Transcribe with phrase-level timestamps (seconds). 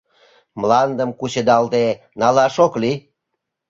[0.59, 1.85] Мландым кучедалде
[2.19, 2.97] налаш огеш лий.